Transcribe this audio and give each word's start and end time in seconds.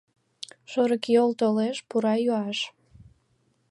Шорыкйол 0.71 1.31
толеш 1.39 1.77
пура 1.89 2.13
йӱаш 2.23 2.59